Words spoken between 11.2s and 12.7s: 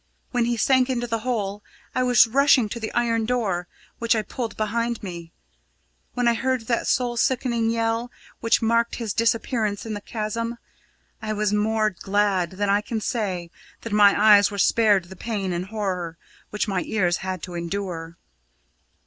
I was more glad than